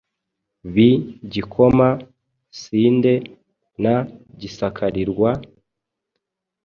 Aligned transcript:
Bi 0.73 0.89
Gikoma-sinde 1.31 3.13
na 3.83 3.95
Gisakarirwa*. 4.39 5.31